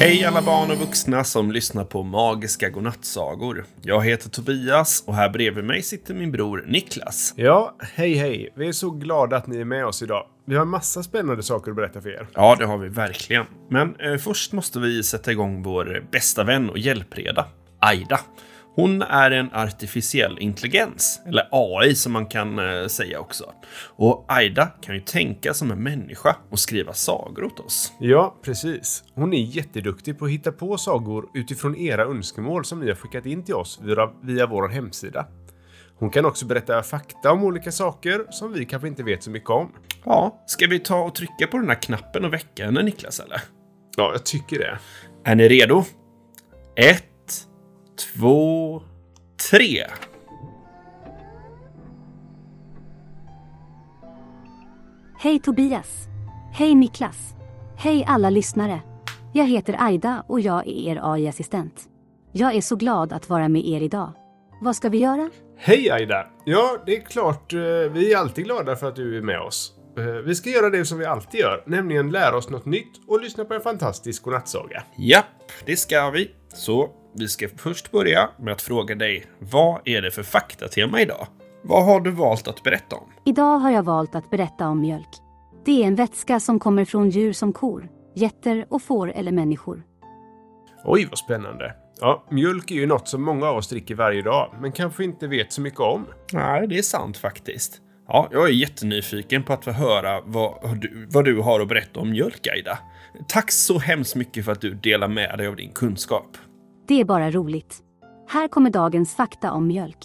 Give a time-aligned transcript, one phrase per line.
[0.00, 3.64] Hej alla barn och vuxna som lyssnar på Magiska Godnattsagor.
[3.82, 7.34] Jag heter Tobias och här bredvid mig sitter min bror Niklas.
[7.36, 8.52] Ja, hej hej.
[8.54, 10.26] Vi är så glada att ni är med oss idag.
[10.44, 12.26] Vi har massa spännande saker att berätta för er.
[12.34, 13.44] Ja, det har vi verkligen.
[13.70, 17.46] Men eh, först måste vi sätta igång vår bästa vän och hjälpreda,
[17.80, 18.20] Aida.
[18.78, 23.52] Hon är en artificiell intelligens, eller AI som man kan eh, säga också.
[23.96, 27.92] Och Aida kan ju tänka som en människa och skriva sagor åt oss.
[28.00, 29.04] Ja, precis.
[29.14, 33.26] Hon är jätteduktig på att hitta på sagor utifrån era önskemål som ni har skickat
[33.26, 35.26] in till oss via, via vår hemsida.
[35.98, 39.50] Hon kan också berätta fakta om olika saker som vi kanske inte vet så mycket
[39.50, 39.72] om.
[40.04, 43.40] Ja, ska vi ta och trycka på den här knappen och väcka henne Niklas eller?
[43.96, 44.78] Ja, jag tycker det.
[45.24, 45.84] Är ni redo?
[46.76, 47.07] Ett,
[47.98, 48.82] två,
[49.50, 49.84] tre.
[55.18, 56.06] Hej Tobias!
[56.52, 57.34] Hej Niklas!
[57.76, 58.80] Hej alla lyssnare!
[59.32, 61.88] Jag heter Aida och jag är er AI-assistent.
[62.32, 64.12] Jag är så glad att vara med er idag.
[64.60, 65.30] Vad ska vi göra?
[65.56, 66.26] Hej Aida!
[66.44, 67.52] Ja, det är klart.
[67.52, 67.58] eh,
[67.92, 69.74] Vi är alltid glada för att du är med oss.
[69.98, 73.20] Eh, Vi ska göra det som vi alltid gör, nämligen lära oss något nytt och
[73.20, 74.82] lyssna på en fantastisk godnattsaga.
[74.98, 75.24] Japp,
[75.66, 76.30] det ska vi.
[76.54, 81.26] Så vi ska först börja med att fråga dig, vad är det för faktatema idag?
[81.62, 83.12] Vad har du valt att berätta om?
[83.24, 85.08] Idag har jag valt att berätta om mjölk.
[85.64, 89.82] Det är en vätska som kommer från djur som kor, getter och får eller människor.
[90.84, 91.74] Oj, vad spännande.
[92.00, 95.26] Ja, mjölk är ju något som många av oss dricker varje dag, men kanske inte
[95.26, 96.06] vet så mycket om.
[96.32, 97.80] Nej, det är sant faktiskt.
[98.10, 102.00] Ja, jag är jättenyfiken på att få höra vad du, vad du har att berätta
[102.00, 102.78] om mjölk, Aida.
[103.28, 106.36] Tack så hemskt mycket för att du delar med dig av din kunskap.
[106.86, 107.78] Det är bara roligt.
[108.28, 109.98] Här kommer dagens fakta om mjölk.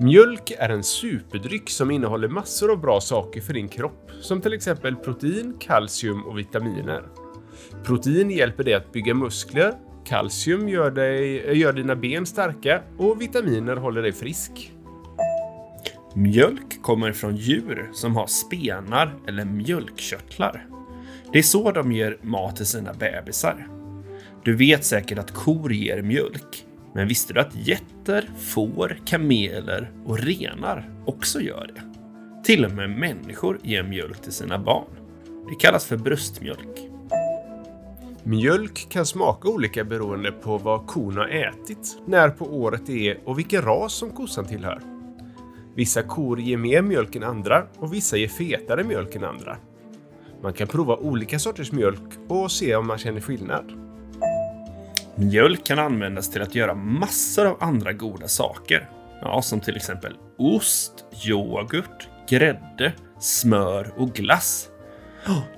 [0.00, 4.52] Mjölk är en superdryck som innehåller massor av bra saker för din kropp, som till
[4.52, 7.02] exempel protein, kalcium och vitaminer.
[7.84, 9.74] Protein hjälper dig att bygga muskler,
[10.08, 14.72] kalcium gör, dig, gör dina ben starka och vitaminer håller dig frisk.
[16.14, 20.66] Mjölk kommer från djur som har spenar eller mjölkkörtlar.
[21.32, 23.68] Det är så de ger mat till sina bebisar.
[24.44, 30.18] Du vet säkert att kor ger mjölk, men visste du att getter, får, kameler och
[30.18, 31.82] renar också gör det?
[32.44, 34.90] Till och med människor ger mjölk till sina barn.
[35.48, 36.97] Det kallas för bröstmjölk.
[38.28, 43.18] Mjölk kan smaka olika beroende på vad kon har ätit, när på året det är
[43.24, 44.80] och vilken ras som kossan tillhör.
[45.74, 49.56] Vissa kor ger mer mjölk än andra och vissa ger fetare mjölk än andra.
[50.42, 53.72] Man kan prova olika sorters mjölk och se om man känner skillnad.
[55.14, 58.90] Mjölk kan användas till att göra massor av andra goda saker.
[59.22, 64.68] Ja, som till exempel ost, yoghurt, grädde, smör och glass.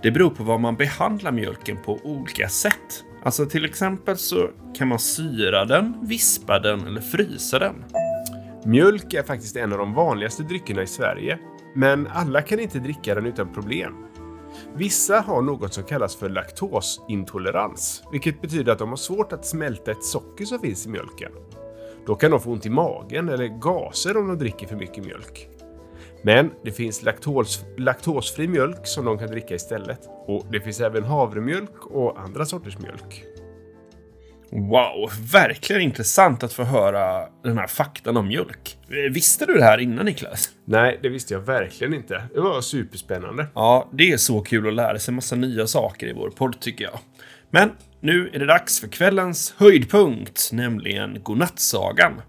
[0.03, 3.04] Det beror på vad man behandlar mjölken på olika sätt.
[3.22, 7.84] Alltså till exempel så kan man syra den, vispa den eller frysa den.
[8.64, 11.38] Mjölk är faktiskt en av de vanligaste dryckerna i Sverige,
[11.75, 13.94] men alla kan inte dricka den utan problem.
[14.75, 19.91] Vissa har något som kallas för laktosintolerans, vilket betyder att de har svårt att smälta
[19.91, 21.32] ett socker som finns i mjölken.
[22.06, 25.48] Då kan de få ont i magen eller gaser om de dricker för mycket mjölk.
[26.22, 30.00] Men det finns laktos, laktosfri mjölk som de kan dricka istället.
[30.26, 33.25] Och det finns även havremjölk och andra sorters mjölk.
[34.53, 38.78] Wow, verkligen intressant att få höra den här faktan om mjölk.
[39.10, 40.50] Visste du det här innan Niklas?
[40.64, 42.22] Nej, det visste jag verkligen inte.
[42.34, 43.47] Det var superspännande.
[43.54, 46.84] Ja, det är så kul att lära sig massa nya saker i vår podd tycker
[46.84, 46.98] jag.
[47.50, 47.70] Men
[48.00, 52.22] nu är det dags för kvällens höjdpunkt, nämligen Godnattsagan.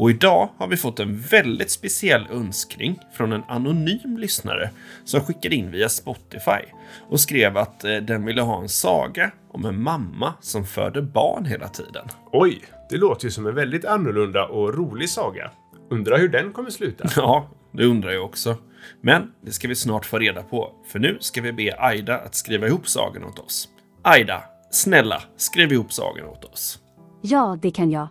[0.00, 4.70] Och idag har vi fått en väldigt speciell önskning från en anonym lyssnare
[5.04, 6.60] som skickade in via Spotify
[7.08, 11.44] och skrev att eh, den ville ha en saga om en mamma som föder barn
[11.44, 12.06] hela tiden.
[12.32, 15.50] Oj, det låter ju som en väldigt annorlunda och rolig saga.
[15.90, 17.08] Undrar hur den kommer sluta.
[17.16, 18.56] Ja, det undrar jag också.
[19.00, 22.34] Men det ska vi snart få reda på, för nu ska vi be Aida att
[22.34, 23.68] skriva ihop sagan åt oss.
[24.02, 26.78] Aida, snälla, skriv ihop sagan åt oss.
[27.22, 28.08] Ja, det kan jag.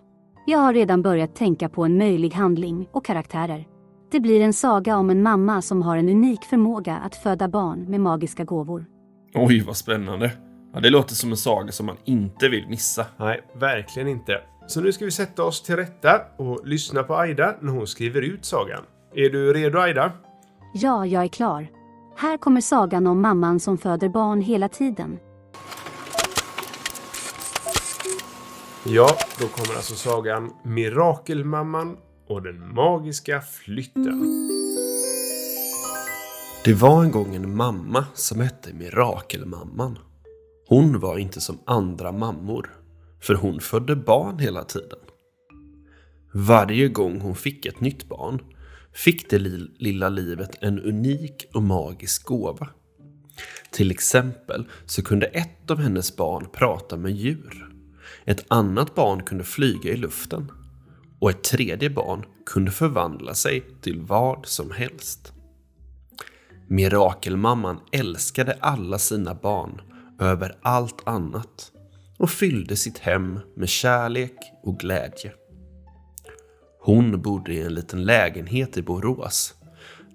[0.50, 3.68] Jag har redan börjat tänka på en möjlig handling och karaktärer.
[4.12, 7.86] Det blir en saga om en mamma som har en unik förmåga att föda barn
[7.90, 8.86] med magiska gåvor.
[9.34, 10.32] Oj, vad spännande.
[10.74, 13.06] Ja, det låter som en saga som man inte vill missa.
[13.18, 14.42] Nej, verkligen inte.
[14.68, 18.22] Så nu ska vi sätta oss till rätta och lyssna på Aida när hon skriver
[18.22, 18.84] ut sagan.
[19.16, 20.12] Är du redo Aida?
[20.74, 21.68] Ja, jag är klar.
[22.18, 25.20] Här kommer sagan om mamman som föder barn hela tiden.
[28.86, 31.98] Ja, då kommer alltså sagan Mirakelmamman
[32.28, 34.50] och den magiska flytten.
[36.64, 40.00] Det var en gång en mamma som hette Mirakelmamman.
[40.68, 42.74] Hon var inte som andra mammor,
[43.22, 45.00] för hon födde barn hela tiden.
[46.34, 48.42] Varje gång hon fick ett nytt barn
[48.94, 49.40] fick det
[49.80, 52.70] lilla livet en unik och magisk gåva.
[53.72, 57.69] Till exempel så kunde ett av hennes barn prata med djur.
[58.30, 60.52] Ett annat barn kunde flyga i luften.
[61.20, 65.34] Och ett tredje barn kunde förvandla sig till vad som helst.
[66.68, 69.82] Mirakelmamman älskade alla sina barn
[70.20, 71.72] över allt annat
[72.18, 75.34] och fyllde sitt hem med kärlek och glädje.
[76.82, 79.54] Hon bodde i en liten lägenhet i Borås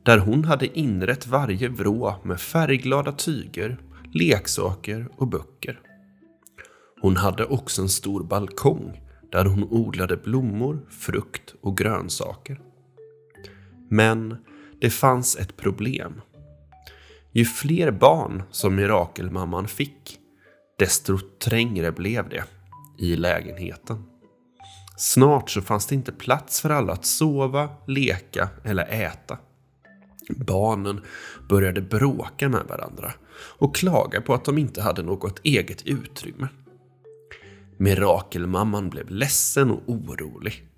[0.05, 3.79] där hon hade inrett varje vrå med färgglada tyger,
[4.13, 5.81] leksaker och böcker.
[7.05, 9.01] Hon hade också en stor balkong
[9.33, 12.61] där hon odlade blommor, frukt och grönsaker.
[13.89, 14.37] Men
[14.81, 16.21] det fanns ett problem.
[17.33, 20.19] Ju fler barn som mirakelmamman fick,
[20.79, 22.45] desto trängre blev det
[22.99, 24.05] i lägenheten.
[24.97, 29.39] Snart så fanns det inte plats för alla att sova, leka eller äta.
[30.37, 31.01] Barnen
[31.49, 33.13] började bråka med varandra
[33.59, 36.49] och klaga på att de inte hade något eget utrymme.
[37.77, 40.69] Mirakelmamman blev ledsen och orolig.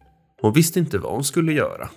[0.41, 1.89] Hon visste inte vad hon skulle göra.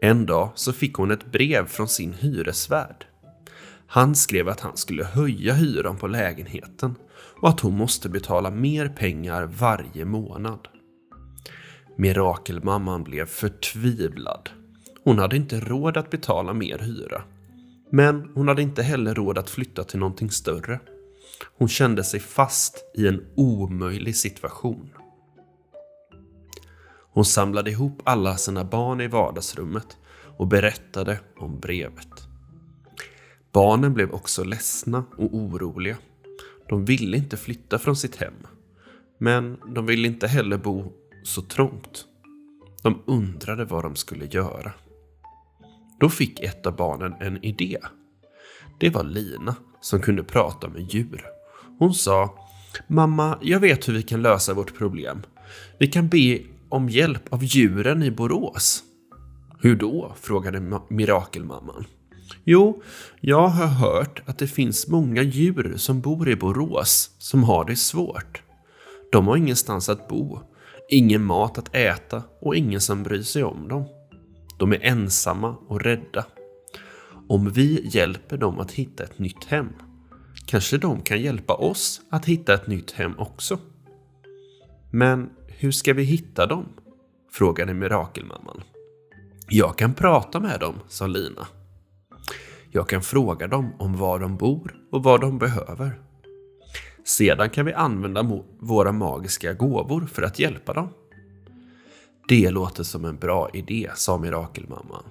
[0.00, 3.06] En dag så fick hon ett brev från sin hyresvärd.
[3.86, 6.94] Han skrev att han skulle höja hyran på lägenheten
[7.40, 10.68] och att hon måste betala mer pengar varje månad.
[11.96, 14.50] Mirakelmamman blev förtvivlad.
[15.04, 17.22] Hon hade inte råd att betala mer hyra.
[17.90, 20.80] Men hon hade inte heller råd att flytta till någonting större.
[21.58, 24.90] Hon kände sig fast i en omöjlig situation.
[27.14, 29.96] Hon samlade ihop alla sina barn i vardagsrummet
[30.36, 32.08] och berättade om brevet.
[33.52, 35.96] Barnen blev också ledsna och oroliga.
[36.68, 38.34] De ville inte flytta från sitt hem.
[39.18, 40.92] Men de ville inte heller bo
[41.24, 42.06] så trångt.
[42.82, 44.72] De undrade vad de skulle göra.
[46.00, 47.78] Då fick ett av barnen en idé.
[48.80, 51.26] Det var Lina som kunde prata med djur.
[51.78, 52.34] Hon sa
[52.86, 55.22] Mamma, jag vet hur vi kan lösa vårt problem.
[55.78, 58.82] Vi kan be om hjälp av djuren i Borås.
[59.60, 60.14] Hur då?
[60.20, 61.84] frågade mirakelmamman.
[62.44, 62.82] Jo,
[63.20, 67.76] jag har hört att det finns många djur som bor i Borås som har det
[67.76, 68.42] svårt.
[69.12, 70.40] De har ingenstans att bo,
[70.90, 73.84] ingen mat att äta och ingen som bryr sig om dem.
[74.58, 76.24] De är ensamma och rädda.
[77.28, 79.68] Om vi hjälper dem att hitta ett nytt hem,
[80.46, 83.58] kanske de kan hjälpa oss att hitta ett nytt hem också.
[84.90, 86.64] Men hur ska vi hitta dem?
[87.32, 88.62] frågade mirakelmamman.
[89.48, 91.46] Jag kan prata med dem, sa Lina.
[92.70, 96.00] Jag kan fråga dem om var de bor och vad de behöver.
[97.04, 100.88] Sedan kan vi använda våra magiska gåvor för att hjälpa dem.
[102.28, 105.04] Det låter som en bra idé, sa mirakelmamman.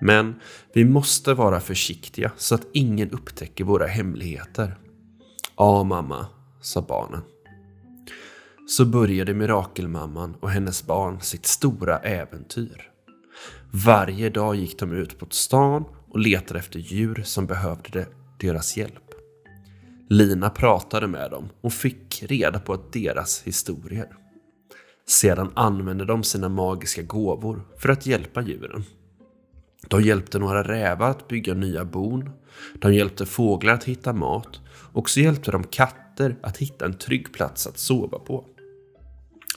[0.00, 0.40] Men
[0.72, 4.78] vi måste vara försiktiga så att ingen upptäcker våra hemligheter.
[5.56, 6.26] Ja, mamma,
[6.60, 7.22] sa barnen.
[8.68, 12.90] Så började mirakelmamman och hennes barn sitt stora äventyr.
[13.70, 18.06] Varje dag gick de ut på stan och letade efter djur som behövde
[18.40, 19.04] deras hjälp.
[20.08, 24.08] Lina pratade med dem och fick reda på deras historier.
[25.08, 28.84] Sedan använde de sina magiska gåvor för att hjälpa djuren.
[29.88, 32.30] De hjälpte några rävar att bygga nya bon.
[32.74, 34.60] De hjälpte fåglar att hitta mat.
[34.92, 38.44] Och så hjälpte de katter att hitta en trygg plats att sova på.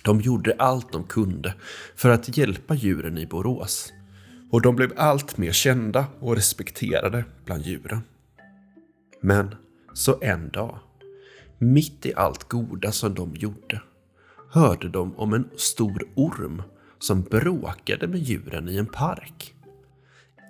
[0.03, 1.53] De gjorde allt de kunde
[1.95, 3.93] för att hjälpa djuren i Borås.
[4.51, 8.01] Och de blev allt mer kända och respekterade bland djuren.
[9.21, 9.55] Men
[9.93, 10.79] så en dag,
[11.57, 13.81] mitt i allt goda som de gjorde,
[14.49, 16.63] hörde de om en stor orm
[16.99, 19.55] som bråkade med djuren i en park.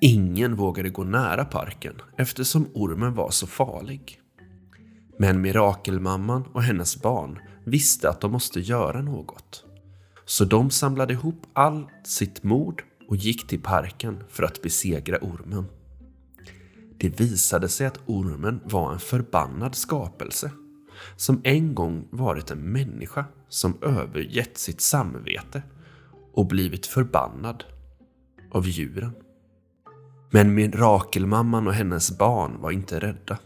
[0.03, 4.21] Ingen vågade gå nära parken eftersom ormen var så farlig.
[5.19, 9.65] Men Mirakelmamman och hennes barn visste att de måste göra något.
[10.25, 15.65] Så de samlade ihop allt sitt mod och gick till parken för att besegra ormen.
[16.97, 20.51] Det visade sig att ormen var en förbannad skapelse
[21.15, 25.63] som en gång varit en människa som övergett sitt samvete
[26.33, 27.63] och blivit förbannad
[28.51, 29.11] av djuren.
[30.33, 33.37] Men mirakelmamman och hennes barn var inte rädda.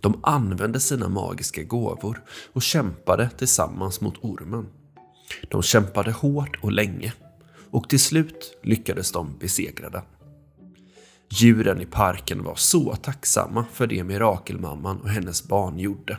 [0.00, 4.66] De använde sina magiska gåvor och kämpade tillsammans mot ormen.
[5.50, 7.12] De kämpade hårt och länge
[7.70, 10.02] och till slut lyckades de besegra den.
[11.30, 16.18] Djuren i parken var så tacksamma för det mirakelmamman och hennes barn gjorde.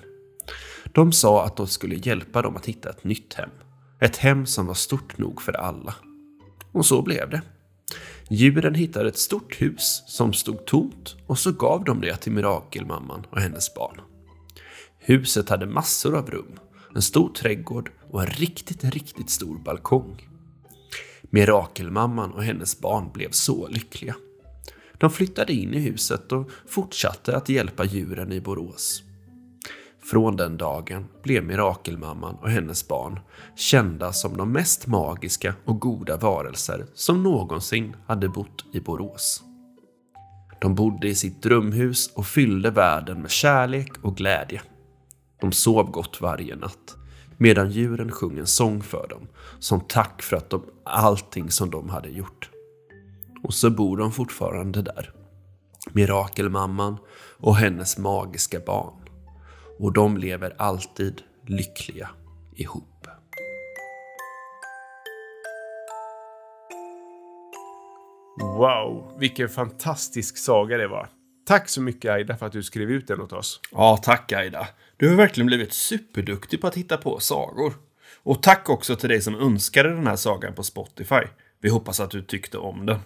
[0.93, 3.49] De sa att de skulle hjälpa dem att hitta ett nytt hem.
[3.99, 5.95] Ett hem som var stort nog för alla.
[6.71, 7.41] Och så blev det.
[8.29, 13.25] Djuren hittade ett stort hus som stod tomt och så gav de det till mirakelmamman
[13.29, 14.01] och hennes barn.
[14.99, 16.59] Huset hade massor av rum,
[16.95, 20.27] en stor trädgård och en riktigt, riktigt stor balkong.
[21.21, 24.15] Mirakelmamman och hennes barn blev så lyckliga.
[24.97, 29.03] De flyttade in i huset och fortsatte att hjälpa djuren i Borås.
[30.11, 33.19] Från den dagen blev Mirakelmamman och hennes barn
[33.55, 39.43] kända som de mest magiska och goda varelser som någonsin hade bott i Borås.
[40.61, 44.61] De bodde i sitt drömhus och fyllde världen med kärlek och glädje.
[45.41, 46.95] De sov gott varje natt
[47.37, 49.27] medan djuren sjöng en sång för dem
[49.59, 52.49] som tack för att de, allting som de hade gjort.
[53.43, 55.11] Och så bor de fortfarande där.
[55.91, 56.97] Mirakelmamman
[57.37, 59.04] och hennes magiska barn.
[59.79, 62.09] Och de lever alltid lyckliga
[62.55, 63.07] ihop.
[68.41, 71.09] Wow, vilken fantastisk saga det var.
[71.45, 73.59] Tack så mycket Aida för att du skrev ut den åt oss.
[73.71, 74.67] Ja, tack Aida.
[74.97, 77.73] Du har verkligen blivit superduktig på att hitta på sagor.
[78.23, 81.21] Och tack också till dig som önskade den här sagan på Spotify.
[81.61, 82.99] Vi hoppas att du tyckte om den.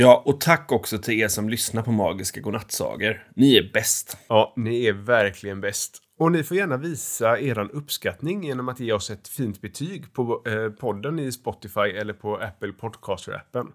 [0.00, 3.22] Ja, och tack också till er som lyssnar på Magiska Godnattsagor.
[3.36, 4.16] Ni är bäst.
[4.28, 5.98] Ja, ni är verkligen bäst.
[6.18, 10.42] Och ni får gärna visa er uppskattning genom att ge oss ett fint betyg på
[10.46, 13.66] eh, podden i Spotify eller på Apple Podcaster-appen.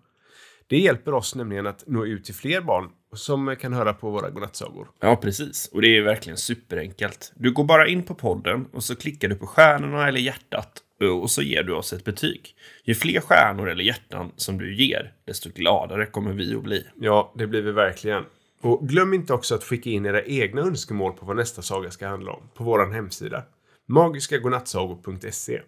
[0.68, 4.30] Det hjälper oss nämligen att nå ut till fler barn som kan höra på våra
[4.30, 4.88] godnattsagor.
[5.00, 5.70] Ja, precis.
[5.74, 7.32] Och det är verkligen superenkelt.
[7.36, 11.32] Du går bara in på podden och så klickar du på stjärnorna eller hjärtat och
[11.32, 12.56] så ger du oss ett betyg.
[12.84, 16.88] Ju fler stjärnor eller hjärtan som du ger, desto gladare kommer vi att bli.
[17.00, 18.24] Ja, det blir vi verkligen.
[18.62, 22.08] Och glöm inte också att skicka in era egna önskemål på vad nästa saga ska
[22.08, 23.44] handla om på vår hemsida
[23.88, 25.62] magiskagodnattsagor.se.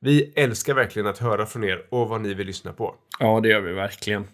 [0.00, 2.94] Vi älskar verkligen att höra från er och vad ni vill lyssna på.
[3.18, 4.24] Ja, det gör vi verkligen.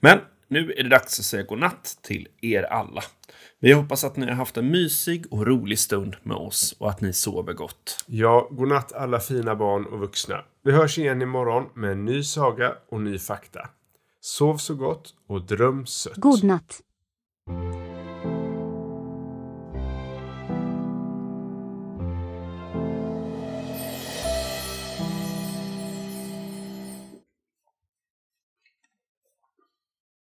[0.00, 3.02] Men nu är det dags att säga godnatt till er alla.
[3.58, 7.00] Vi hoppas att ni har haft en mysig och rolig stund med oss och att
[7.00, 8.04] ni sover gott.
[8.06, 10.44] Ja, godnatt alla fina barn och vuxna.
[10.64, 13.68] Vi hörs igen imorgon med en ny saga och ny fakta.
[14.20, 16.16] Sov så gott och dröm sött.
[16.16, 16.80] God natt.